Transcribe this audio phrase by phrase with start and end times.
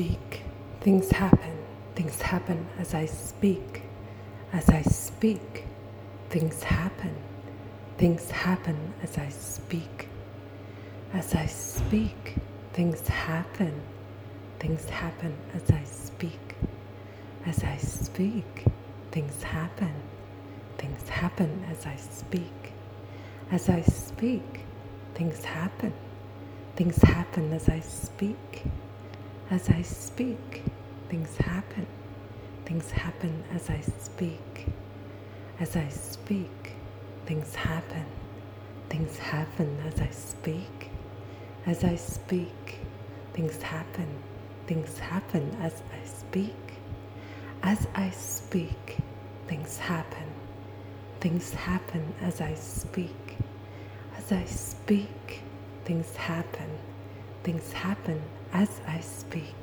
[0.00, 0.42] speak,
[0.80, 1.58] things happen.
[1.94, 3.82] Things happen as I speak.
[4.50, 5.64] As I speak,
[6.30, 7.14] things happen.
[7.98, 10.08] Things happen as I speak.
[11.12, 12.36] As I speak,
[12.72, 13.74] things happen.
[14.58, 16.54] Things happen as I speak.
[17.44, 18.64] As I speak,
[19.10, 19.92] things happen.
[20.78, 22.72] Things happen as I speak.
[23.50, 24.60] As I speak,
[25.14, 25.92] things happen.
[26.74, 28.62] Things happen as I speak.
[29.50, 30.62] As I speak,
[31.08, 31.84] things happen.
[32.66, 34.66] Things happen as I speak.
[35.58, 36.74] As I speak,
[37.26, 38.04] things happen.
[38.88, 40.90] Things happen as I speak.
[41.66, 42.78] As I speak,
[43.32, 44.06] things happen.
[44.68, 46.74] Things happen as I speak.
[47.64, 48.98] As I speak,
[49.48, 50.28] things happen.
[51.18, 53.36] Things happen as I speak.
[54.16, 55.42] As I speak,
[55.84, 56.70] things happen.
[57.42, 58.20] Things happen
[58.52, 59.59] as I speak.